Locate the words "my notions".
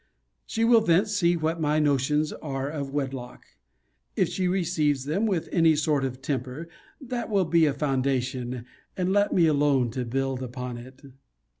1.61-2.33